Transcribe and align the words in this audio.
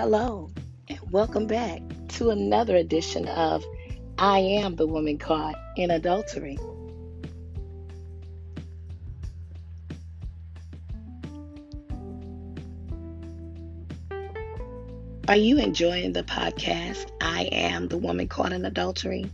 Hello, 0.00 0.48
and 0.88 1.00
welcome 1.10 1.48
back 1.48 1.80
to 2.10 2.30
another 2.30 2.76
edition 2.76 3.26
of 3.26 3.64
I 4.16 4.38
Am 4.38 4.76
the 4.76 4.86
Woman 4.86 5.18
Caught 5.18 5.56
in 5.76 5.90
Adultery. 5.90 6.56
Are 15.26 15.34
you 15.34 15.58
enjoying 15.58 16.12
the 16.12 16.22
podcast, 16.22 17.10
I 17.20 17.48
Am 17.50 17.88
the 17.88 17.98
Woman 17.98 18.28
Caught 18.28 18.52
in 18.52 18.64
Adultery? 18.64 19.28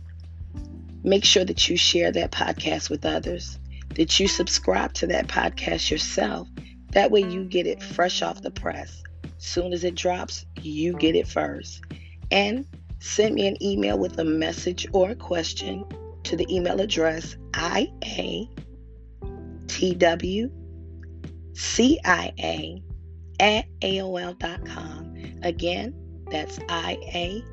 Make 1.03 1.25
sure 1.25 1.45
that 1.45 1.69
you 1.69 1.77
share 1.77 2.11
that 2.11 2.31
podcast 2.31 2.89
with 2.89 3.05
others, 3.05 3.59
that 3.93 4.19
you 4.19 4.27
subscribe 4.27 4.93
to 4.93 5.07
that 5.07 5.27
podcast 5.27 5.91
yourself. 5.91 6.47
That 6.89 7.11
way 7.11 7.19
you 7.19 7.43
get 7.43 7.67
it 7.67 7.83
fresh 7.83 8.23
off 8.23 8.41
the 8.41 8.49
press. 8.49 9.03
Soon 9.45 9.73
as 9.73 9.83
it 9.83 9.93
drops, 9.95 10.45
you 10.61 10.93
get 10.93 11.13
mm-hmm. 11.13 11.21
it 11.21 11.27
first. 11.27 11.83
And 12.31 12.65
send 12.99 13.35
me 13.35 13.47
an 13.47 13.61
email 13.61 13.99
with 13.99 14.17
a 14.17 14.23
message 14.25 14.87
or 14.91 15.11
a 15.11 15.15
question 15.15 15.85
to 16.23 16.35
the 16.35 16.47
email 16.53 16.81
address 16.81 17.37
IATWCIA 17.51 18.49
at 23.39 23.65
AOL.com. 23.81 25.15
Again, 25.43 25.93
that's 26.31 26.57
IATWCIA 26.57 27.43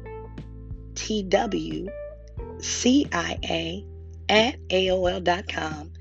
at 4.31 4.69
AOL.com. 4.69 5.93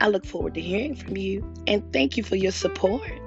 I 0.00 0.08
look 0.08 0.24
forward 0.24 0.54
to 0.54 0.60
hearing 0.60 0.94
from 0.94 1.16
you 1.16 1.52
and 1.66 1.92
thank 1.92 2.16
you 2.16 2.22
for 2.22 2.36
your 2.36 2.52
support. 2.52 3.21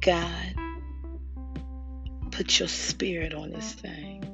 God, 0.00 0.54
put 2.30 2.58
your 2.58 2.68
spirit 2.68 3.34
on 3.34 3.50
this 3.50 3.72
thing. 3.74 4.24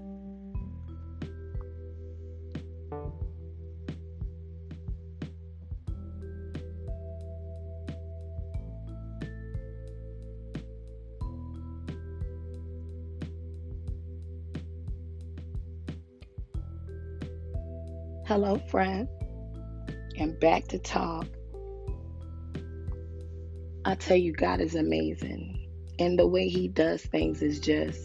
Hello, 18.26 18.58
friend, 18.70 19.08
and 20.16 20.38
back 20.38 20.68
to 20.68 20.78
talk. 20.78 21.26
I 23.84 23.94
tell 23.94 24.16
you, 24.16 24.32
God 24.32 24.60
is 24.60 24.74
amazing, 24.74 25.55
and 25.98 26.18
the 26.18 26.26
way 26.26 26.48
He 26.48 26.68
does 26.68 27.02
things 27.02 27.42
is 27.42 27.60
just 27.60 28.00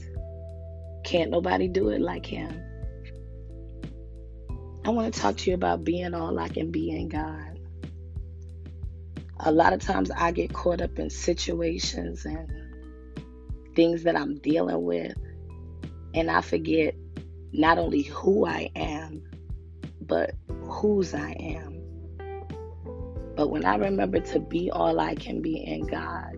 can't 1.03 1.31
nobody 1.31 1.67
do 1.67 1.89
it 1.89 2.01
like 2.01 2.25
Him. 2.25 2.61
I 4.83 4.89
want 4.89 5.13
to 5.13 5.19
talk 5.19 5.37
to 5.37 5.49
you 5.49 5.55
about 5.55 5.83
being 5.83 6.13
all 6.13 6.39
I 6.39 6.49
can 6.49 6.71
be 6.71 6.89
in 6.89 7.07
God. 7.07 7.59
A 9.39 9.51
lot 9.51 9.73
of 9.73 9.81
times 9.81 10.11
I 10.11 10.31
get 10.31 10.53
caught 10.53 10.81
up 10.81 10.97
in 10.99 11.09
situations 11.09 12.25
and 12.25 12.51
things 13.75 14.03
that 14.03 14.15
I'm 14.15 14.37
dealing 14.39 14.83
with, 14.83 15.15
and 16.13 16.29
I 16.29 16.41
forget 16.41 16.95
not 17.51 17.77
only 17.77 18.03
who 18.03 18.45
I 18.45 18.69
am, 18.75 19.23
but 20.01 20.31
whose 20.63 21.13
I 21.13 21.31
am. 21.31 21.81
But 23.35 23.49
when 23.49 23.65
I 23.65 23.75
remember 23.75 24.19
to 24.19 24.39
be 24.39 24.71
all 24.71 24.99
I 24.99 25.15
can 25.15 25.41
be 25.41 25.57
in 25.57 25.85
God, 25.85 26.35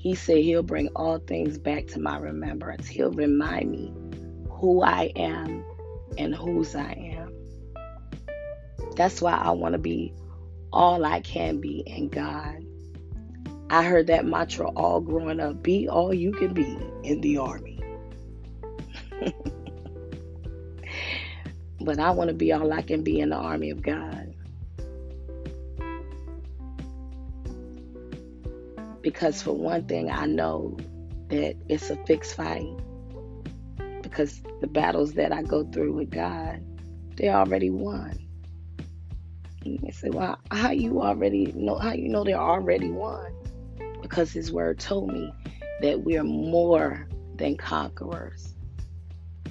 He 0.00 0.14
said 0.14 0.38
He'll 0.38 0.62
bring 0.62 0.88
all 0.96 1.18
things 1.18 1.58
back 1.58 1.86
to 1.88 2.00
my 2.00 2.16
remembrance. 2.16 2.88
He'll 2.88 3.12
remind 3.12 3.70
me 3.70 3.92
who 4.48 4.82
I 4.82 5.12
am 5.14 5.62
and 6.16 6.34
whose 6.34 6.74
I 6.74 6.92
am. 7.18 7.34
That's 8.96 9.20
why 9.20 9.32
I 9.32 9.50
want 9.50 9.74
to 9.74 9.78
be 9.78 10.14
all 10.72 11.04
I 11.04 11.20
can 11.20 11.60
be 11.60 11.82
in 11.86 12.08
God. 12.08 12.64
I 13.68 13.82
heard 13.84 14.06
that 14.06 14.24
mantra 14.24 14.70
all 14.70 15.02
growing 15.02 15.38
up 15.38 15.62
be 15.62 15.86
all 15.86 16.14
you 16.14 16.32
can 16.32 16.54
be 16.54 16.78
in 17.02 17.20
the 17.20 17.36
army. 17.36 17.78
but 21.82 21.98
I 21.98 22.12
want 22.12 22.28
to 22.28 22.34
be 22.34 22.52
all 22.52 22.72
I 22.72 22.80
can 22.80 23.02
be 23.02 23.20
in 23.20 23.28
the 23.28 23.36
army 23.36 23.68
of 23.68 23.82
God. 23.82 24.29
Because, 29.02 29.42
for 29.42 29.52
one 29.52 29.86
thing, 29.86 30.10
I 30.10 30.26
know 30.26 30.76
that 31.28 31.56
it's 31.68 31.90
a 31.90 31.96
fixed 32.04 32.34
fight. 32.34 32.68
Because 34.02 34.42
the 34.60 34.66
battles 34.66 35.14
that 35.14 35.32
I 35.32 35.42
go 35.42 35.64
through 35.64 35.94
with 35.94 36.10
God, 36.10 36.62
they 37.16 37.28
already 37.28 37.70
won. 37.70 38.18
And 39.64 39.78
they 39.80 39.90
say, 39.90 40.10
well, 40.10 40.38
how 40.50 40.70
you 40.70 41.02
already 41.02 41.52
know, 41.54 41.76
how 41.76 41.92
you 41.92 42.08
know 42.08 42.24
they're 42.24 42.36
already 42.36 42.90
won? 42.90 43.32
Because 44.02 44.32
His 44.32 44.50
Word 44.52 44.78
told 44.78 45.12
me 45.12 45.32
that 45.80 46.02
we're 46.02 46.24
more 46.24 47.06
than 47.36 47.56
conquerors. 47.56 48.54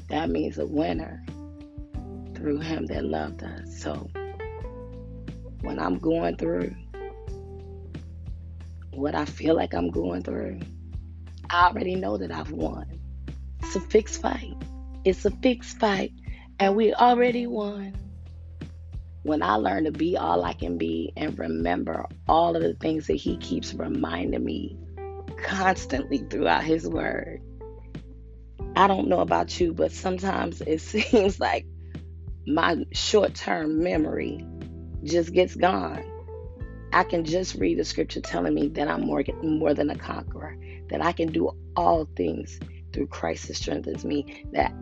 That 0.09 0.29
means 0.29 0.57
a 0.57 0.65
winner 0.65 1.23
through 2.35 2.59
him 2.59 2.85
that 2.87 3.03
loved 3.03 3.43
us. 3.43 3.81
So 3.81 4.09
when 5.61 5.79
I'm 5.79 5.97
going 5.97 6.37
through 6.37 6.73
what 8.91 9.15
I 9.15 9.25
feel 9.25 9.55
like 9.55 9.73
I'm 9.73 9.91
going 9.91 10.23
through, 10.23 10.59
I 11.49 11.67
already 11.67 11.95
know 11.95 12.17
that 12.17 12.31
I've 12.31 12.51
won. 12.51 12.99
It's 13.61 13.75
a 13.75 13.79
fixed 13.79 14.21
fight. 14.21 14.55
It's 15.03 15.25
a 15.25 15.31
fixed 15.31 15.79
fight, 15.79 16.13
and 16.59 16.75
we 16.75 16.93
already 16.93 17.47
won. 17.47 17.95
When 19.23 19.43
I 19.43 19.55
learn 19.55 19.83
to 19.83 19.91
be 19.91 20.17
all 20.17 20.43
I 20.43 20.53
can 20.53 20.77
be 20.77 21.11
and 21.15 21.37
remember 21.37 22.05
all 22.27 22.55
of 22.55 22.61
the 22.61 22.73
things 22.73 23.07
that 23.07 23.15
He 23.15 23.37
keeps 23.37 23.73
reminding 23.73 24.43
me 24.43 24.77
constantly 25.43 26.19
throughout 26.19 26.63
His 26.63 26.87
Word. 26.87 27.41
I 28.75 28.87
don't 28.87 29.07
know 29.07 29.19
about 29.19 29.59
you, 29.59 29.73
but 29.73 29.91
sometimes 29.91 30.61
it 30.61 30.81
seems 30.81 31.39
like 31.39 31.65
my 32.47 32.85
short 32.93 33.35
term 33.35 33.83
memory 33.83 34.45
just 35.03 35.33
gets 35.33 35.55
gone. 35.55 36.03
I 36.91 37.03
can 37.03 37.23
just 37.23 37.55
read 37.55 37.77
the 37.77 37.85
scripture 37.85 38.21
telling 38.21 38.53
me 38.53 38.67
that 38.69 38.87
I'm 38.87 39.01
more, 39.01 39.23
more 39.43 39.73
than 39.73 39.89
a 39.89 39.97
conqueror, 39.97 40.57
that 40.89 41.01
I 41.01 41.11
can 41.11 41.31
do 41.31 41.51
all 41.75 42.07
things 42.15 42.59
through 42.93 43.07
Christ 43.07 43.47
that 43.47 43.55
strengthens 43.55 44.03
me, 44.03 44.45
that 44.53 44.73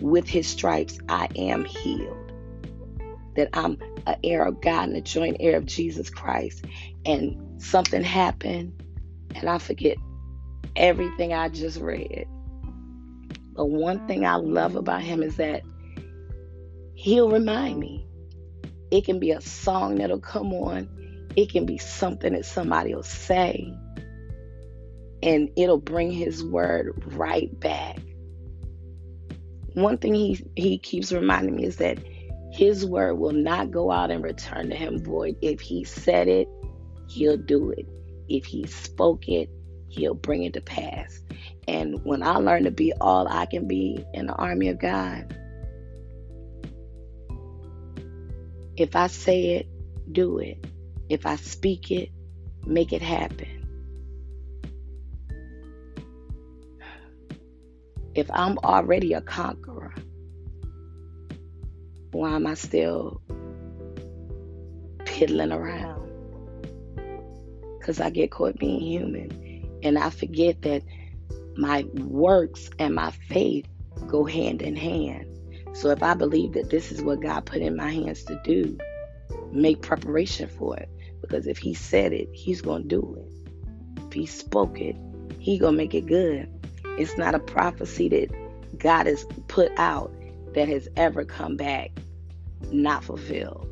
with 0.00 0.28
his 0.28 0.46
stripes 0.46 0.98
I 1.08 1.28
am 1.36 1.64
healed, 1.64 2.32
that 3.34 3.50
I'm 3.52 3.78
an 4.06 4.16
heir 4.22 4.44
of 4.44 4.60
God 4.60 4.88
and 4.88 4.96
a 4.96 5.00
joint 5.00 5.38
heir 5.40 5.56
of 5.56 5.66
Jesus 5.66 6.10
Christ. 6.10 6.64
And 7.04 7.60
something 7.60 8.02
happened, 8.02 8.80
and 9.34 9.48
I 9.48 9.58
forget 9.58 9.96
everything 10.76 11.32
I 11.32 11.48
just 11.48 11.80
read. 11.80 12.26
But 13.54 13.66
one 13.66 14.06
thing 14.06 14.24
I 14.24 14.36
love 14.36 14.76
about 14.76 15.02
him 15.02 15.22
is 15.22 15.36
that 15.36 15.62
He'll 16.98 17.30
remind 17.30 17.78
me. 17.78 18.04
It 18.90 19.04
can 19.04 19.20
be 19.20 19.30
a 19.30 19.40
song 19.40 19.96
that'll 19.96 20.18
come 20.18 20.52
on, 20.52 20.88
it 21.36 21.50
can 21.50 21.66
be 21.66 21.78
something 21.78 22.32
that 22.32 22.44
somebody 22.44 22.94
will 22.94 23.02
say, 23.02 23.72
and 25.22 25.50
it'll 25.56 25.78
bring 25.78 26.10
His 26.10 26.44
word 26.44 27.02
right 27.14 27.58
back. 27.58 27.98
One 29.74 29.98
thing 29.98 30.14
he, 30.14 30.44
he 30.56 30.78
keeps 30.78 31.12
reminding 31.12 31.56
me 31.56 31.64
is 31.64 31.76
that 31.76 31.98
His 32.52 32.84
word 32.84 33.14
will 33.14 33.32
not 33.32 33.70
go 33.70 33.90
out 33.90 34.10
and 34.10 34.22
return 34.22 34.70
to 34.70 34.76
Him 34.76 35.02
void. 35.02 35.36
If 35.42 35.60
He 35.60 35.84
said 35.84 36.28
it, 36.28 36.48
He'll 37.08 37.36
do 37.36 37.70
it. 37.70 37.86
If 38.28 38.44
He 38.46 38.66
spoke 38.66 39.28
it, 39.28 39.50
He'll 39.88 40.14
bring 40.14 40.42
it 40.44 40.54
to 40.54 40.60
pass. 40.60 41.20
And 41.66 42.02
when 42.04 42.22
I 42.22 42.36
learn 42.36 42.64
to 42.64 42.70
be 42.70 42.92
all 43.00 43.28
I 43.28 43.46
can 43.46 43.68
be 43.68 44.04
in 44.14 44.26
the 44.26 44.34
army 44.34 44.68
of 44.68 44.80
God, 44.80 45.34
If 48.78 48.94
I 48.94 49.08
say 49.08 49.56
it, 49.56 49.66
do 50.12 50.38
it. 50.38 50.64
If 51.08 51.24
I 51.26 51.36
speak 51.36 51.90
it, 51.90 52.10
make 52.66 52.92
it 52.92 53.02
happen. 53.02 53.48
If 58.14 58.30
I'm 58.32 58.58
already 58.58 59.12
a 59.12 59.20
conqueror, 59.20 59.94
why 62.10 62.34
am 62.34 62.46
I 62.46 62.54
still 62.54 63.20
piddling 65.04 65.52
around? 65.52 66.10
Because 67.78 68.00
I 68.00 68.10
get 68.10 68.30
caught 68.30 68.58
being 68.58 68.80
human 68.80 69.80
and 69.82 69.98
I 69.98 70.10
forget 70.10 70.62
that 70.62 70.82
my 71.56 71.84
works 71.94 72.70
and 72.78 72.94
my 72.94 73.10
faith 73.28 73.66
go 74.06 74.24
hand 74.24 74.62
in 74.62 74.76
hand. 74.76 75.26
So 75.74 75.90
if 75.90 76.02
I 76.02 76.14
believe 76.14 76.52
that 76.54 76.70
this 76.70 76.90
is 76.92 77.02
what 77.02 77.20
God 77.20 77.46
put 77.46 77.62
in 77.62 77.76
my 77.76 77.90
hands 77.90 78.24
to 78.24 78.40
do, 78.44 78.78
make 79.52 79.82
preparation 79.82 80.48
for 80.48 80.76
it. 80.76 80.88
Because 81.28 81.46
if 81.46 81.58
he 81.58 81.74
said 81.74 82.12
it, 82.12 82.28
he's 82.32 82.62
going 82.62 82.82
to 82.82 82.88
do 82.88 83.16
it. 83.18 84.02
If 84.06 84.12
he 84.14 84.24
spoke 84.24 84.80
it, 84.80 84.96
he 85.38 85.58
going 85.58 85.74
to 85.74 85.76
make 85.76 85.94
it 85.94 86.06
good. 86.06 86.48
It's 86.98 87.18
not 87.18 87.34
a 87.34 87.38
prophecy 87.38 88.08
that 88.08 88.78
God 88.78 89.06
has 89.06 89.26
put 89.46 89.70
out 89.76 90.12
that 90.54 90.68
has 90.68 90.88
ever 90.96 91.24
come 91.24 91.56
back 91.56 91.90
not 92.72 93.04
fulfilled. 93.04 93.68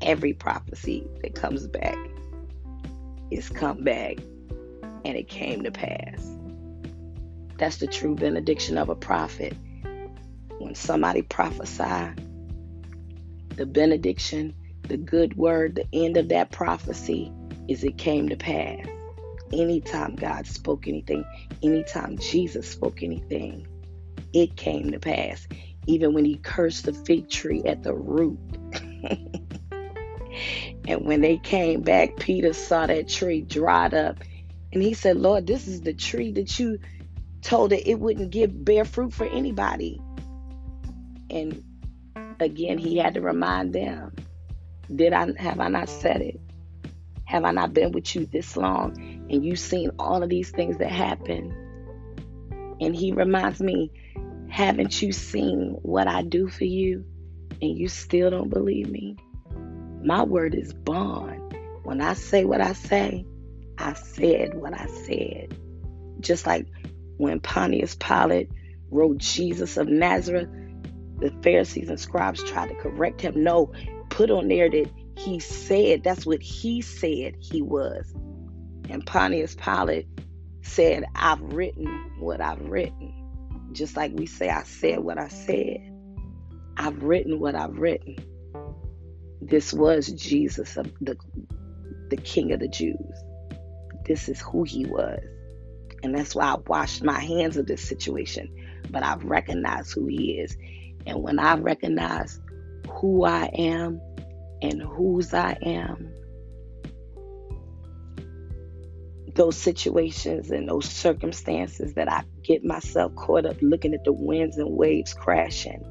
Every 0.00 0.32
prophecy 0.32 1.06
that 1.22 1.34
comes 1.34 1.66
back 1.68 1.96
is 3.30 3.48
come 3.48 3.84
back 3.84 4.18
and 5.04 5.16
it 5.16 5.28
came 5.28 5.62
to 5.62 5.70
pass. 5.70 6.28
That's 7.58 7.76
the 7.76 7.86
true 7.86 8.16
benediction 8.16 8.76
of 8.76 8.88
a 8.88 8.96
prophet. 8.96 9.54
When 10.58 10.74
somebody 10.74 11.22
prophesy, 11.22 12.14
the 13.56 13.66
benediction, 13.66 14.54
the 14.84 14.96
good 14.96 15.36
word, 15.36 15.74
the 15.74 15.86
end 15.92 16.16
of 16.16 16.28
that 16.28 16.50
prophecy 16.50 17.32
is 17.68 17.84
it 17.84 17.98
came 17.98 18.28
to 18.28 18.36
pass. 18.36 18.86
Anytime 19.52 20.16
God 20.16 20.46
spoke 20.46 20.88
anything, 20.88 21.24
anytime 21.62 22.18
Jesus 22.18 22.68
spoke 22.68 23.02
anything, 23.02 23.66
it 24.32 24.56
came 24.56 24.92
to 24.92 24.98
pass. 24.98 25.46
Even 25.86 26.14
when 26.14 26.24
he 26.24 26.36
cursed 26.36 26.86
the 26.86 26.92
fig 26.92 27.28
tree 27.28 27.62
at 27.66 27.82
the 27.82 27.94
root. 27.94 28.38
and 30.86 31.04
when 31.04 31.20
they 31.20 31.38
came 31.38 31.82
back, 31.82 32.16
Peter 32.16 32.52
saw 32.52 32.86
that 32.86 33.08
tree 33.08 33.42
dried 33.42 33.94
up. 33.94 34.18
And 34.72 34.82
he 34.82 34.94
said, 34.94 35.16
Lord, 35.18 35.46
this 35.46 35.68
is 35.68 35.82
the 35.82 35.92
tree 35.92 36.32
that 36.32 36.58
you 36.58 36.78
told 37.42 37.70
that 37.70 37.88
it 37.88 37.98
wouldn't 37.98 38.30
give 38.30 38.64
bear 38.64 38.84
fruit 38.84 39.12
for 39.12 39.26
anybody. 39.26 40.00
And 41.28 41.62
again, 42.40 42.78
he 42.78 42.96
had 42.96 43.14
to 43.14 43.20
remind 43.20 43.72
them, 43.72 44.12
did 44.94 45.12
I 45.12 45.32
have 45.38 45.60
I 45.60 45.68
not 45.68 45.88
said 45.88 46.20
it? 46.20 46.40
Have 47.24 47.44
I 47.44 47.52
not 47.52 47.72
been 47.72 47.92
with 47.92 48.14
you 48.14 48.26
this 48.26 48.56
long 48.56 48.96
and 49.30 49.44
you've 49.44 49.58
seen 49.58 49.90
all 49.98 50.22
of 50.22 50.28
these 50.28 50.50
things 50.50 50.78
that 50.78 50.90
happen? 50.90 51.54
And 52.80 52.94
he 52.94 53.12
reminds 53.12 53.60
me, 53.60 53.90
haven't 54.48 55.00
you 55.00 55.12
seen 55.12 55.78
what 55.82 56.08
I 56.08 56.22
do 56.22 56.48
for 56.48 56.64
you 56.64 57.04
and 57.60 57.78
you 57.78 57.88
still 57.88 58.30
don't 58.30 58.50
believe 58.50 58.90
me? 58.90 59.16
My 60.02 60.24
word 60.24 60.54
is 60.54 60.74
bond. 60.74 61.56
When 61.84 62.00
I 62.00 62.14
say 62.14 62.44
what 62.44 62.60
I 62.60 62.72
say, 62.72 63.24
I 63.78 63.94
said 63.94 64.54
what 64.54 64.74
I 64.74 64.86
said. 64.86 65.56
Just 66.20 66.46
like 66.46 66.66
when 67.16 67.40
Pontius 67.40 67.94
Pilate 67.94 68.50
wrote 68.90 69.18
Jesus 69.18 69.76
of 69.76 69.88
Nazareth, 69.88 70.48
the 71.18 71.30
Pharisees 71.42 71.88
and 71.88 72.00
scribes 72.00 72.42
tried 72.42 72.68
to 72.68 72.74
correct 72.74 73.20
him. 73.20 73.42
No, 73.42 73.72
put 74.12 74.30
on 74.30 74.48
there 74.48 74.70
that 74.70 74.90
he 75.16 75.38
said, 75.38 76.04
that's 76.04 76.26
what 76.26 76.42
he 76.42 76.82
said 76.82 77.34
he 77.40 77.62
was. 77.62 78.12
And 78.88 79.04
Pontius 79.04 79.54
Pilate 79.54 80.06
said, 80.62 81.04
I've 81.14 81.40
written 81.40 81.86
what 82.18 82.40
I've 82.40 82.60
written. 82.60 83.70
Just 83.72 83.96
like 83.96 84.12
we 84.14 84.26
say, 84.26 84.50
I 84.50 84.64
said 84.64 85.00
what 85.00 85.18
I 85.18 85.28
said. 85.28 85.78
I've 86.76 87.02
written 87.02 87.40
what 87.40 87.54
I've 87.54 87.78
written. 87.78 88.16
This 89.40 89.72
was 89.72 90.08
Jesus, 90.08 90.74
the, 90.74 91.16
the 92.10 92.16
King 92.16 92.52
of 92.52 92.60
the 92.60 92.68
Jews. 92.68 93.14
This 94.04 94.28
is 94.28 94.40
who 94.40 94.64
he 94.64 94.84
was. 94.84 95.20
And 96.02 96.14
that's 96.14 96.34
why 96.34 96.46
I 96.46 96.56
washed 96.66 97.02
my 97.02 97.18
hands 97.18 97.56
of 97.56 97.66
this 97.66 97.82
situation. 97.82 98.54
But 98.90 99.02
I've 99.02 99.24
recognized 99.24 99.92
who 99.92 100.06
He 100.06 100.32
is. 100.32 100.56
And 101.06 101.22
when 101.22 101.38
I 101.38 101.56
recognize 101.56 102.40
who 103.02 103.24
I 103.24 103.46
am 103.46 104.00
and 104.62 104.80
whose 104.80 105.34
I 105.34 105.58
am, 105.60 106.14
those 109.34 109.56
situations 109.56 110.52
and 110.52 110.68
those 110.68 110.88
circumstances 110.88 111.94
that 111.94 112.08
I 112.08 112.22
get 112.44 112.64
myself 112.64 113.12
caught 113.16 113.44
up 113.44 113.56
looking 113.60 113.92
at 113.92 114.04
the 114.04 114.12
winds 114.12 114.56
and 114.56 114.76
waves 114.76 115.14
crashing, 115.14 115.84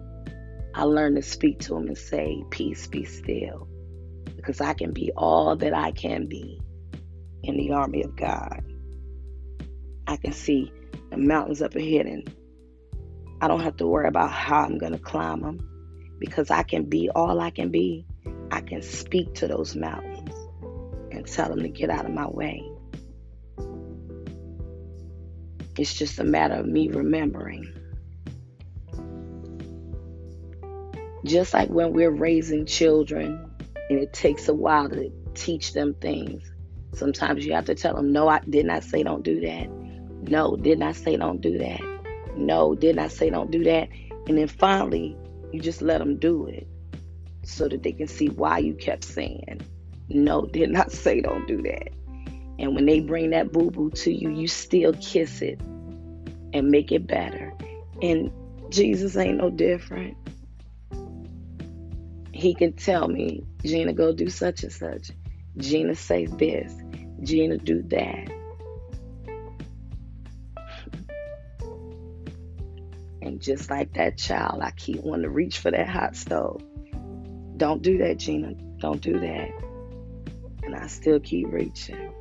I 0.73 0.83
learn 0.83 1.15
to 1.15 1.21
speak 1.21 1.59
to 1.61 1.73
them 1.73 1.87
and 1.87 1.97
say, 1.97 2.45
Peace, 2.49 2.87
be 2.87 3.03
still. 3.03 3.67
Because 4.37 4.61
I 4.61 4.73
can 4.73 4.93
be 4.93 5.11
all 5.17 5.57
that 5.57 5.73
I 5.73 5.91
can 5.91 6.27
be 6.27 6.61
in 7.43 7.57
the 7.57 7.73
army 7.73 8.03
of 8.03 8.15
God. 8.15 8.63
I 10.07 10.15
can 10.15 10.31
see 10.31 10.71
the 11.09 11.17
mountains 11.17 11.61
up 11.61 11.75
ahead 11.75 12.05
and 12.05 12.33
I 13.41 13.49
don't 13.49 13.59
have 13.59 13.75
to 13.77 13.87
worry 13.87 14.07
about 14.07 14.31
how 14.31 14.61
I'm 14.61 14.77
going 14.77 14.93
to 14.93 14.97
climb 14.97 15.41
them 15.41 15.70
because 16.21 16.51
I 16.51 16.61
can 16.61 16.83
be 16.83 17.09
all 17.09 17.41
I 17.41 17.49
can 17.49 17.71
be. 17.71 18.05
I 18.51 18.61
can 18.61 18.83
speak 18.83 19.33
to 19.35 19.47
those 19.47 19.75
mountains 19.75 20.33
and 21.11 21.25
tell 21.25 21.49
them 21.49 21.63
to 21.63 21.67
get 21.67 21.89
out 21.89 22.05
of 22.05 22.11
my 22.11 22.27
way. 22.27 22.63
It's 25.77 25.93
just 25.93 26.19
a 26.19 26.23
matter 26.23 26.53
of 26.53 26.67
me 26.67 26.89
remembering. 26.89 27.73
Just 31.25 31.53
like 31.53 31.69
when 31.69 31.91
we're 31.91 32.11
raising 32.11 32.65
children 32.65 33.51
and 33.89 33.99
it 33.99 34.13
takes 34.13 34.47
a 34.47 34.53
while 34.53 34.89
to 34.89 35.11
teach 35.33 35.73
them 35.73 35.95
things. 35.95 36.43
Sometimes 36.93 37.45
you 37.45 37.53
have 37.53 37.65
to 37.65 37.75
tell 37.75 37.95
them, 37.95 38.11
no, 38.11 38.27
I 38.27 38.41
did 38.47 38.65
not 38.67 38.83
say 38.83 39.01
don't 39.01 39.23
do 39.23 39.39
that. 39.41 39.69
No, 40.29 40.55
didn't 40.55 40.83
I 40.83 40.91
say 40.91 41.17
don't 41.17 41.41
do 41.41 41.57
that? 41.57 41.81
No, 42.35 42.75
didn't 42.75 42.99
I 42.99 43.07
say 43.07 43.31
don't 43.31 43.49
do 43.49 43.63
that? 43.63 43.89
And 44.27 44.37
then 44.37 44.47
finally, 44.47 45.17
you 45.53 45.59
just 45.59 45.81
let 45.81 45.99
them 45.99 46.17
do 46.17 46.47
it 46.47 46.67
so 47.43 47.67
that 47.67 47.83
they 47.83 47.91
can 47.91 48.07
see 48.07 48.27
why 48.27 48.59
you 48.59 48.73
kept 48.73 49.03
saying, 49.03 49.61
no, 50.09 50.45
did 50.45 50.69
not 50.69 50.91
say 51.03 51.21
don't 51.21 51.47
do 51.47 51.61
that. 51.63 51.89
And 52.59 52.75
when 52.75 52.85
they 52.85 52.99
bring 52.99 53.31
that 53.31 53.51
boo 53.51 53.71
boo 53.71 53.89
to 53.89 54.13
you, 54.13 54.29
you 54.29 54.47
still 54.47 54.93
kiss 54.93 55.41
it 55.41 55.59
and 56.53 56.69
make 56.69 56.91
it 56.91 57.07
better. 57.07 57.53
And 58.01 58.31
Jesus 58.69 59.17
ain't 59.17 59.37
no 59.37 59.49
different. 59.49 60.15
He 62.33 62.53
can 62.53 62.73
tell 62.73 63.07
me, 63.07 63.43
Gina, 63.63 63.93
go 63.93 64.13
do 64.13 64.29
such 64.29 64.63
and 64.63 64.71
such. 64.71 65.11
Gina, 65.57 65.95
say 65.95 66.27
this. 66.27 66.73
Gina, 67.23 67.57
do 67.57 67.81
that. 67.83 68.29
And 73.21 73.39
just 73.39 73.69
like 73.69 73.93
that 73.93 74.17
child, 74.17 74.61
I 74.61 74.71
keep 74.71 75.01
wanting 75.01 75.23
to 75.23 75.29
reach 75.29 75.59
for 75.59 75.71
that 75.71 75.87
hot 75.87 76.15
stove. 76.15 76.63
Don't 77.57 77.81
do 77.81 77.99
that, 77.99 78.17
Gina. 78.17 78.53
Don't 78.79 79.01
do 79.01 79.19
that. 79.19 79.51
And 80.63 80.75
I 80.75 80.87
still 80.87 81.19
keep 81.19 81.51
reaching. 81.51 82.11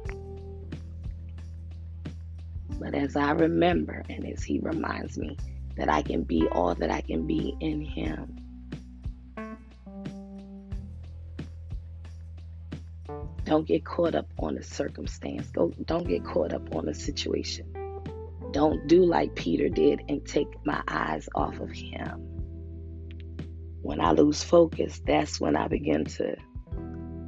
But 2.78 2.94
as 2.94 3.16
I 3.16 3.32
remember 3.32 4.04
and 4.08 4.26
as 4.26 4.42
He 4.42 4.58
reminds 4.58 5.16
me 5.16 5.36
that 5.76 5.90
I 5.90 6.02
can 6.02 6.22
be 6.22 6.46
all 6.48 6.74
that 6.74 6.90
I 6.90 7.00
can 7.00 7.26
be 7.26 7.56
in 7.60 7.80
Him. 7.80 8.36
Don't 13.44 13.66
get 13.66 13.84
caught 13.84 14.14
up 14.14 14.28
on 14.38 14.54
the 14.54 14.62
circumstance. 14.62 15.48
Go, 15.50 15.72
don't 15.84 16.06
get 16.06 16.24
caught 16.24 16.52
up 16.52 16.74
on 16.74 16.86
the 16.86 16.94
situation. 16.94 17.79
Don't 18.52 18.86
do 18.86 19.04
like 19.04 19.34
Peter 19.34 19.68
did 19.68 20.02
and 20.08 20.24
take 20.26 20.48
my 20.64 20.82
eyes 20.88 21.28
off 21.34 21.60
of 21.60 21.70
him. 21.70 22.26
When 23.82 24.00
I 24.00 24.12
lose 24.12 24.42
focus, 24.42 25.00
that's 25.06 25.40
when 25.40 25.56
I 25.56 25.68
begin 25.68 26.04
to 26.04 26.36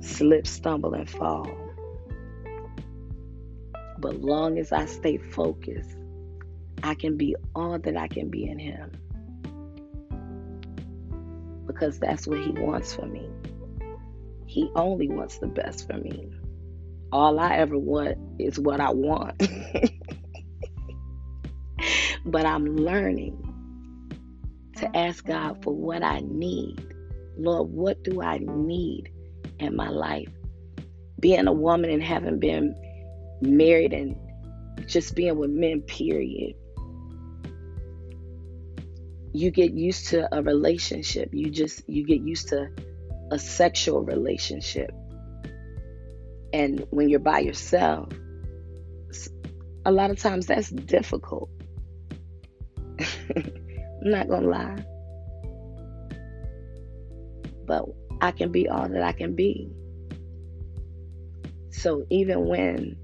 slip, 0.00 0.46
stumble, 0.46 0.94
and 0.94 1.08
fall. 1.08 1.48
But 3.98 4.20
long 4.20 4.58
as 4.58 4.72
I 4.72 4.86
stay 4.86 5.16
focused, 5.16 5.96
I 6.82 6.94
can 6.94 7.16
be 7.16 7.36
all 7.54 7.78
that 7.78 7.96
I 7.96 8.08
can 8.08 8.28
be 8.28 8.48
in 8.48 8.58
Him. 8.58 8.90
Because 11.66 11.98
that's 12.00 12.26
what 12.26 12.40
He 12.40 12.50
wants 12.50 12.92
for 12.92 13.06
me. 13.06 13.28
He 14.46 14.70
only 14.74 15.08
wants 15.08 15.38
the 15.38 15.46
best 15.46 15.86
for 15.86 15.96
me. 15.96 16.30
All 17.12 17.38
I 17.38 17.56
ever 17.56 17.78
want 17.78 18.18
is 18.38 18.58
what 18.58 18.80
I 18.80 18.90
want. 18.90 19.40
But 22.32 22.46
I'm 22.46 22.64
learning 22.64 23.36
to 24.78 24.96
ask 24.96 25.26
God 25.26 25.62
for 25.62 25.74
what 25.74 26.02
I 26.02 26.20
need. 26.24 26.94
Lord, 27.36 27.68
what 27.70 28.02
do 28.02 28.22
I 28.22 28.38
need 28.38 29.12
in 29.58 29.76
my 29.76 29.90
life? 29.90 30.30
Being 31.20 31.46
a 31.46 31.52
woman 31.52 31.90
and 31.90 32.02
having 32.02 32.38
been 32.38 32.74
married 33.42 33.92
and 33.92 34.16
just 34.86 35.14
being 35.14 35.36
with 35.36 35.50
men, 35.50 35.82
period. 35.82 36.54
You 39.34 39.50
get 39.50 39.74
used 39.74 40.08
to 40.08 40.34
a 40.34 40.42
relationship. 40.42 41.34
You 41.34 41.50
just 41.50 41.86
you 41.86 42.06
get 42.06 42.22
used 42.22 42.48
to 42.48 42.68
a 43.30 43.38
sexual 43.38 44.04
relationship. 44.04 44.90
And 46.54 46.86
when 46.88 47.10
you're 47.10 47.20
by 47.20 47.40
yourself, 47.40 48.08
a 49.84 49.92
lot 49.92 50.10
of 50.10 50.18
times 50.18 50.46
that's 50.46 50.70
difficult. 50.70 51.50
I'm 53.36 54.10
not 54.10 54.28
to 54.28 54.48
lie. 54.48 54.84
But 57.66 57.84
I 58.20 58.30
can 58.32 58.52
be 58.52 58.68
all 58.68 58.88
that 58.88 59.02
I 59.02 59.12
can 59.12 59.34
be. 59.34 59.70
So 61.70 62.04
even 62.10 62.46
when 62.46 62.96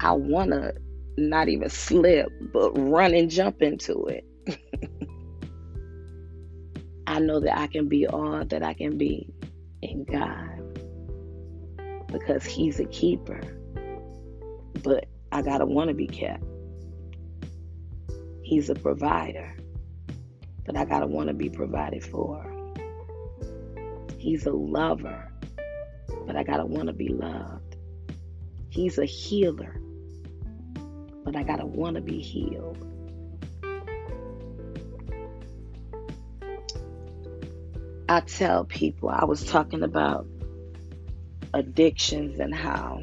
I 0.00 0.12
want 0.12 0.50
to 0.50 0.74
not 1.16 1.48
even 1.48 1.68
slip, 1.68 2.28
but 2.52 2.72
run 2.72 3.14
and 3.14 3.30
jump 3.30 3.62
into 3.62 4.06
it, 4.06 4.24
I 7.06 7.20
know 7.20 7.40
that 7.40 7.58
I 7.58 7.66
can 7.66 7.88
be 7.88 8.06
all 8.06 8.44
that 8.44 8.62
I 8.62 8.74
can 8.74 8.98
be 8.98 9.28
in 9.82 10.04
God 10.04 10.60
because 12.08 12.44
He's 12.44 12.80
a 12.80 12.86
keeper. 12.86 13.40
But 14.82 15.06
I 15.32 15.42
got 15.42 15.58
to 15.58 15.66
want 15.66 15.88
to 15.88 15.94
be 15.94 16.06
kept. 16.06 16.44
He's 18.50 18.68
a 18.68 18.74
provider, 18.74 19.54
but 20.66 20.76
I 20.76 20.84
got 20.84 20.98
to 21.00 21.06
want 21.06 21.28
to 21.28 21.34
be 21.34 21.48
provided 21.48 22.02
for. 22.02 22.44
He's 24.18 24.44
a 24.44 24.50
lover, 24.50 25.30
but 26.26 26.34
I 26.34 26.42
got 26.42 26.56
to 26.56 26.66
want 26.66 26.88
to 26.88 26.92
be 26.92 27.10
loved. 27.10 27.76
He's 28.68 28.98
a 28.98 29.04
healer, 29.04 29.80
but 31.24 31.36
I 31.36 31.44
got 31.44 31.58
to 31.58 31.64
want 31.64 31.94
to 31.94 32.00
be 32.00 32.18
healed. 32.18 32.84
I 38.08 38.18
tell 38.18 38.64
people, 38.64 39.10
I 39.10 39.26
was 39.26 39.44
talking 39.44 39.84
about 39.84 40.26
addictions 41.54 42.40
and 42.40 42.52
how 42.52 43.00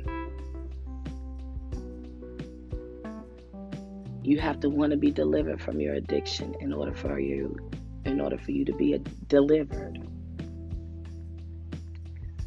you 4.27 4.37
have 4.37 4.59
to 4.59 4.69
want 4.69 4.91
to 4.91 4.97
be 4.97 5.09
delivered 5.09 5.61
from 5.61 5.79
your 5.79 5.93
addiction 5.93 6.53
in 6.59 6.73
order 6.73 6.93
for 6.93 7.17
you 7.17 7.57
in 8.03 8.19
order 8.19 8.37
for 8.37 8.51
you 8.51 8.65
to 8.65 8.73
be 8.73 8.97
delivered. 9.27 10.05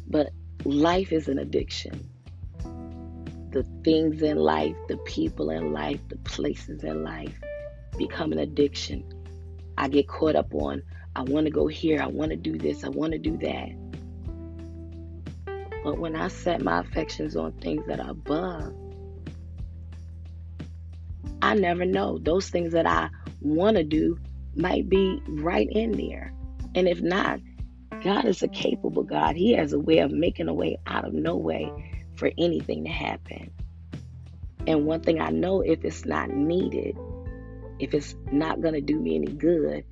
But 0.07 0.29
life 0.63 1.11
is 1.11 1.27
an 1.27 1.39
addiction. 1.39 2.07
The 3.49 3.65
things 3.83 4.21
in 4.21 4.37
life, 4.37 4.75
the 4.89 4.97
people 4.97 5.49
in 5.49 5.73
life, 5.73 5.99
the 6.07 6.17
places 6.17 6.83
in 6.83 7.03
life 7.03 7.33
become 7.97 8.31
an 8.31 8.37
addiction. 8.37 9.03
I 9.75 9.87
get 9.87 10.07
caught 10.07 10.35
up 10.35 10.53
on, 10.53 10.83
I 11.15 11.23
want 11.23 11.47
to 11.47 11.51
go 11.51 11.65
here, 11.65 11.99
I 11.99 12.07
want 12.07 12.29
to 12.29 12.37
do 12.37 12.59
this, 12.59 12.83
I 12.83 12.89
want 12.89 13.13
to 13.13 13.17
do 13.17 13.37
that. 13.37 13.69
But 15.83 15.97
when 15.97 16.15
I 16.15 16.27
set 16.27 16.61
my 16.61 16.81
affections 16.81 17.35
on 17.35 17.53
things 17.53 17.83
that 17.87 17.99
are 17.99 18.11
above, 18.11 18.71
I 21.51 21.53
never 21.53 21.83
know. 21.83 22.17
Those 22.17 22.49
things 22.49 22.71
that 22.71 22.85
I 22.85 23.09
want 23.41 23.75
to 23.75 23.83
do 23.83 24.17
might 24.55 24.87
be 24.87 25.21
right 25.27 25.67
in 25.69 25.91
there. 25.91 26.33
And 26.75 26.87
if 26.87 27.01
not, 27.01 27.41
God 28.01 28.23
is 28.23 28.41
a 28.41 28.47
capable 28.47 29.03
God. 29.03 29.35
He 29.35 29.51
has 29.55 29.73
a 29.73 29.79
way 29.79 29.97
of 29.97 30.11
making 30.11 30.47
a 30.47 30.53
way 30.53 30.79
out 30.87 31.05
of 31.05 31.13
no 31.13 31.35
way 31.35 31.69
for 32.15 32.31
anything 32.37 32.85
to 32.85 32.89
happen. 32.89 33.51
And 34.65 34.85
one 34.85 35.01
thing 35.01 35.19
I 35.19 35.29
know 35.31 35.59
if 35.59 35.83
it's 35.83 36.05
not 36.05 36.29
needed, 36.29 36.97
if 37.79 37.93
it's 37.93 38.15
not 38.31 38.61
going 38.61 38.75
to 38.75 38.81
do 38.81 38.97
me 38.97 39.17
any 39.17 39.33
good, 39.33 39.83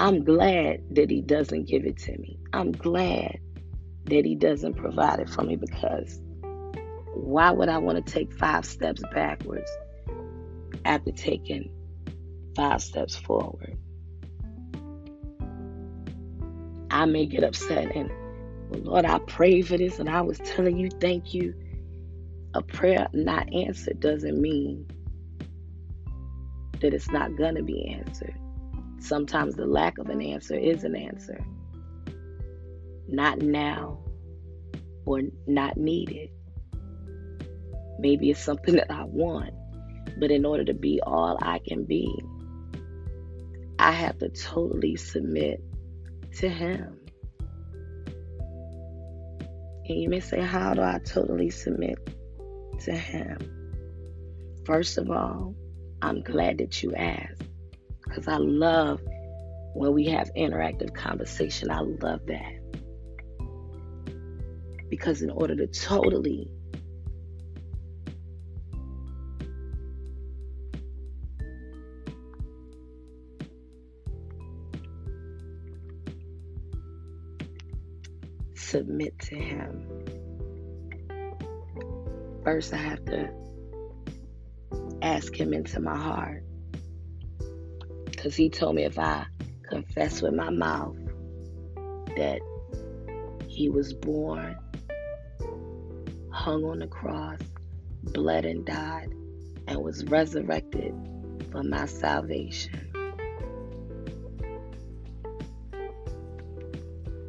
I'm 0.00 0.24
glad 0.24 0.82
that 0.96 1.10
He 1.10 1.20
doesn't 1.20 1.68
give 1.68 1.84
it 1.84 1.98
to 1.98 2.18
me. 2.18 2.40
I'm 2.52 2.72
glad 2.72 3.38
that 4.06 4.24
He 4.24 4.34
doesn't 4.34 4.74
provide 4.74 5.20
it 5.20 5.30
for 5.30 5.42
me 5.42 5.54
because 5.54 6.20
why 7.14 7.52
would 7.52 7.68
I 7.68 7.78
want 7.78 8.04
to 8.04 8.12
take 8.12 8.32
five 8.32 8.64
steps 8.64 9.00
backwards 9.14 9.70
after 10.88 11.12
taking 11.12 11.70
five 12.56 12.82
steps 12.82 13.14
forward? 13.14 13.78
I 16.90 17.04
may 17.04 17.26
get 17.26 17.44
upset 17.44 17.94
and, 17.94 18.10
well, 18.70 18.80
Lord, 18.80 19.04
I 19.04 19.18
prayed 19.20 19.68
for 19.68 19.76
this 19.76 19.98
and 19.98 20.08
I 20.08 20.22
was 20.22 20.38
telling 20.38 20.78
you 20.78 20.88
thank 20.88 21.34
you. 21.34 21.54
A 22.54 22.62
prayer 22.62 23.06
not 23.12 23.52
answered 23.52 24.00
doesn't 24.00 24.40
mean 24.40 24.86
that 26.80 26.94
it's 26.94 27.10
not 27.10 27.36
going 27.36 27.56
to 27.56 27.62
be 27.62 27.86
answered. 27.88 28.34
Sometimes 29.00 29.54
the 29.54 29.66
lack 29.66 29.98
of 29.98 30.08
an 30.08 30.22
answer 30.22 30.54
is 30.54 30.82
an 30.82 30.96
answer. 30.96 31.44
Not 33.06 33.42
now 33.42 33.98
or 35.04 35.22
not 35.46 35.76
needed. 35.76 36.30
Maybe 37.98 38.30
it's 38.30 38.40
something 38.40 38.76
that 38.76 38.90
I 38.90 39.04
want, 39.04 39.52
but 40.16 40.30
in 40.30 40.44
order 40.44 40.64
to 40.64 40.74
be 40.74 41.00
all 41.02 41.38
I 41.42 41.58
can 41.58 41.84
be, 41.84 42.12
I 43.78 43.92
have 43.92 44.18
to 44.18 44.28
totally 44.28 44.96
submit 44.96 45.62
to 46.38 46.48
Him. 46.48 46.98
And 49.88 50.02
you 50.02 50.08
may 50.08 50.20
say, 50.20 50.40
How 50.40 50.74
do 50.74 50.82
I 50.82 51.00
totally 51.04 51.50
submit 51.50 51.98
to 52.80 52.92
Him? 52.92 53.38
First 54.64 54.98
of 54.98 55.10
all, 55.10 55.54
I'm 56.02 56.22
glad 56.22 56.58
that 56.58 56.82
you 56.82 56.94
asked 56.94 57.42
because 58.04 58.28
I 58.28 58.36
love 58.36 59.00
when 59.74 59.94
we 59.94 60.06
have 60.06 60.30
interactive 60.34 60.94
conversation. 60.94 61.70
I 61.70 61.80
love 61.80 62.26
that. 62.26 62.54
Because 64.88 65.22
in 65.22 65.30
order 65.30 65.54
to 65.56 65.66
totally 65.66 66.50
submit 78.68 79.18
to 79.18 79.34
Him. 79.34 79.86
First, 82.44 82.74
I 82.74 82.76
have 82.76 83.04
to 83.06 83.30
ask 85.00 85.34
Him 85.34 85.54
into 85.54 85.80
my 85.80 85.96
heart. 85.96 86.44
Because 88.04 88.36
He 88.36 88.50
told 88.50 88.76
me 88.76 88.84
if 88.84 88.98
I 88.98 89.24
confess 89.68 90.20
with 90.20 90.34
my 90.34 90.50
mouth 90.50 90.96
that 92.16 92.40
He 93.46 93.70
was 93.70 93.94
born, 93.94 94.56
hung 96.30 96.64
on 96.64 96.80
the 96.80 96.86
cross, 96.86 97.38
bled 98.02 98.44
and 98.44 98.66
died, 98.66 99.12
and 99.66 99.82
was 99.82 100.04
resurrected 100.04 100.94
for 101.50 101.62
my 101.62 101.86
salvation. 101.86 102.87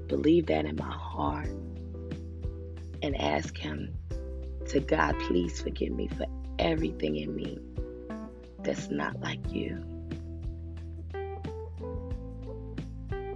Believe 0.10 0.48
that 0.48 0.66
in 0.66 0.76
my 0.76 0.92
heart 0.92 1.50
and 3.02 3.16
ask 3.16 3.58
Him 3.58 3.96
to 4.68 4.80
God, 4.82 5.18
please 5.20 5.62
forgive 5.62 5.94
me 5.94 6.10
for 6.10 6.26
everything 6.58 7.16
in 7.16 7.34
me 7.34 7.60
that's 8.64 8.90
not 8.90 9.22
like 9.22 9.52
you. 9.54 9.82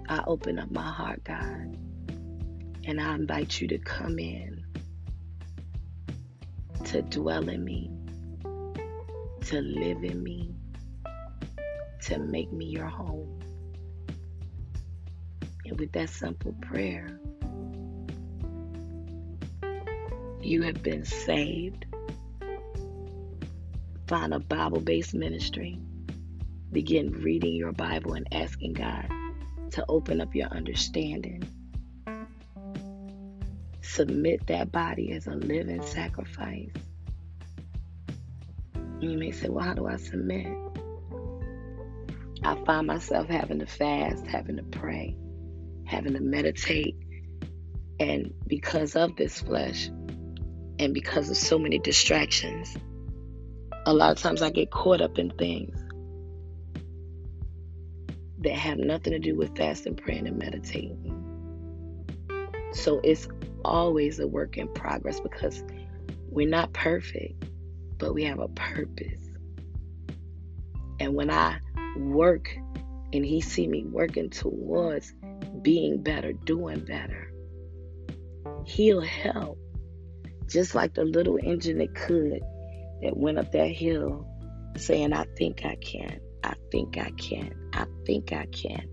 I 0.09 0.23
open 0.27 0.59
up 0.59 0.69
my 0.69 0.91
heart, 0.91 1.23
God, 1.23 1.77
and 2.85 2.99
I 2.99 3.15
invite 3.15 3.61
you 3.61 3.67
to 3.69 3.77
come 3.77 4.19
in, 4.19 4.63
to 6.85 7.01
dwell 7.03 7.47
in 7.49 7.63
me, 7.63 7.89
to 9.45 9.61
live 9.61 10.03
in 10.03 10.21
me, 10.21 10.53
to 12.01 12.19
make 12.19 12.51
me 12.51 12.65
your 12.65 12.87
home. 12.87 13.39
With 15.77 15.91
that 15.93 16.09
simple 16.09 16.53
prayer, 16.61 17.19
you 20.39 20.61
have 20.61 20.83
been 20.83 21.03
saved. 21.03 21.87
Find 24.07 24.35
a 24.35 24.39
Bible 24.39 24.81
based 24.81 25.15
ministry. 25.15 25.79
Begin 26.71 27.11
reading 27.11 27.55
your 27.55 27.71
Bible 27.71 28.13
and 28.13 28.27
asking 28.31 28.73
God 28.73 29.07
to 29.71 29.83
open 29.89 30.21
up 30.21 30.35
your 30.35 30.47
understanding. 30.49 31.43
Submit 33.81 34.45
that 34.47 34.71
body 34.71 35.11
as 35.13 35.25
a 35.25 35.33
living 35.33 35.81
sacrifice. 35.81 36.69
You 38.99 39.17
may 39.17 39.31
say, 39.31 39.49
Well, 39.49 39.65
how 39.65 39.73
do 39.73 39.87
I 39.87 39.95
submit? 39.95 40.55
I 42.43 42.55
find 42.63 42.85
myself 42.85 43.27
having 43.27 43.57
to 43.57 43.65
fast, 43.65 44.27
having 44.27 44.57
to 44.57 44.63
pray 44.63 45.17
having 45.93 46.13
to 46.13 46.19
meditate. 46.19 46.95
And 47.99 48.33
because 48.47 48.95
of 48.95 49.15
this 49.15 49.39
flesh, 49.39 49.89
and 50.79 50.93
because 50.93 51.29
of 51.29 51.37
so 51.37 51.59
many 51.59 51.79
distractions, 51.79 52.75
a 53.85 53.93
lot 53.93 54.11
of 54.11 54.17
times 54.17 54.41
I 54.41 54.49
get 54.49 54.71
caught 54.71 55.01
up 55.01 55.19
in 55.19 55.29
things 55.31 55.77
that 58.39 58.53
have 58.53 58.77
nothing 58.77 59.13
to 59.13 59.19
do 59.19 59.35
with 59.35 59.55
fasting, 59.55 59.95
praying, 59.95 60.27
and 60.27 60.37
meditating. 60.37 61.19
So 62.73 62.99
it's 63.03 63.27
always 63.63 64.19
a 64.19 64.27
work 64.27 64.57
in 64.57 64.67
progress 64.67 65.19
because 65.19 65.63
we're 66.29 66.49
not 66.49 66.73
perfect, 66.73 67.45
but 67.99 68.13
we 68.13 68.23
have 68.23 68.39
a 68.39 68.47
purpose. 68.49 69.29
And 70.99 71.13
when 71.13 71.29
I 71.29 71.59
work 71.97 72.57
and 73.13 73.23
he 73.23 73.41
see 73.41 73.67
me 73.67 73.85
working 73.85 74.29
towards 74.29 75.13
being 75.61 76.01
better, 76.01 76.33
doing 76.33 76.79
better, 76.79 77.33
He'll 78.65 79.01
help. 79.01 79.57
Just 80.47 80.75
like 80.75 80.93
the 80.93 81.03
little 81.03 81.37
engine 81.41 81.77
that 81.79 81.95
could, 81.95 82.41
that 83.01 83.17
went 83.17 83.37
up 83.37 83.51
that 83.51 83.69
hill 83.69 84.27
saying, 84.77 85.13
I 85.13 85.25
think 85.37 85.65
I 85.65 85.75
can, 85.75 86.19
I 86.43 86.53
think 86.71 86.97
I 86.97 87.11
can, 87.11 87.53
I 87.73 87.85
think 88.05 88.31
I 88.33 88.45
can, 88.47 88.87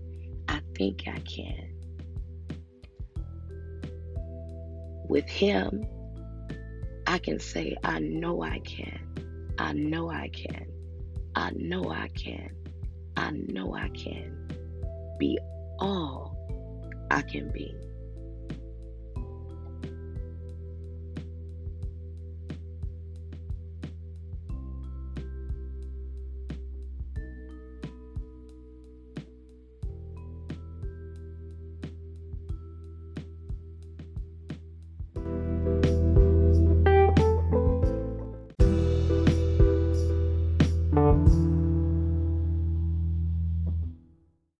I 0.47 0.61
think 0.75 1.03
I 1.07 1.19
can. 1.19 1.69
With 5.07 5.27
Him, 5.27 5.85
I 7.07 7.17
can 7.17 7.39
say, 7.39 7.75
I 7.83 7.99
know 7.99 8.43
I 8.43 8.59
can, 8.59 9.55
I 9.57 9.73
know 9.73 10.09
I 10.09 10.29
can, 10.29 10.65
I 11.35 11.51
know 11.55 11.89
I 11.89 12.07
can, 12.09 12.49
I 13.17 13.31
know 13.31 13.75
I 13.75 13.89
can 13.89 14.47
be 15.19 15.37
all 15.79 16.40
I 17.11 17.21
can 17.23 17.49
be. 17.49 17.90